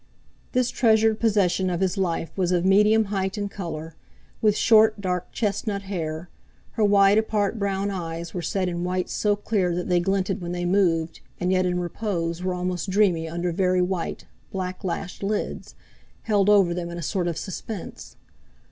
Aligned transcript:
This 0.53 0.71
treasured 0.71 1.19
possession 1.19 1.69
of 1.69 1.79
his 1.79 1.95
life 1.95 2.31
was 2.35 2.51
of 2.51 2.65
medium 2.65 3.03
height 3.13 3.37
and 3.37 3.51
colour, 3.51 3.93
with 4.41 4.57
short, 4.57 4.99
dark 4.99 5.31
chestnut 5.31 5.83
hair; 5.83 6.27
her 6.71 6.83
wide 6.83 7.19
apart 7.19 7.59
brown 7.59 7.91
eyes 7.91 8.33
were 8.33 8.41
set 8.41 8.67
in 8.67 8.83
whites 8.83 9.13
so 9.13 9.35
clear 9.35 9.75
that 9.75 9.89
they 9.89 9.99
glinted 9.99 10.41
when 10.41 10.53
they 10.53 10.65
moved, 10.65 11.19
and 11.39 11.51
yet 11.51 11.67
in 11.67 11.79
repose 11.79 12.41
were 12.41 12.55
almost 12.55 12.89
dreamy 12.89 13.29
under 13.29 13.51
very 13.51 13.79
white, 13.79 14.25
black 14.51 14.83
lashed 14.83 15.21
lids, 15.21 15.75
held 16.23 16.49
over 16.49 16.73
them 16.73 16.89
in 16.89 16.97
a 16.97 17.03
sort 17.03 17.27
of 17.27 17.37
suspense. 17.37 18.15